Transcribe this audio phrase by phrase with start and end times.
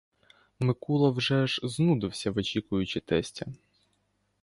[0.59, 3.45] Микула вже аж знудився, вичікуючи тестя.